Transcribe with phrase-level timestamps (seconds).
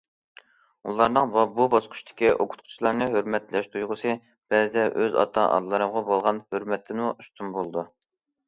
[0.91, 4.15] ئۇلارنىڭ بۇ باسقۇچتىكى ئوقۇتقۇچىلارنى ھۆرمەتلەش تۇيغۇسى
[4.55, 7.87] بەزىدە ئۆز ئاتا- ئانىلىرىغا بولغان ھۆرمەتتىنمۇ ئۈستۈن بولىدۇ.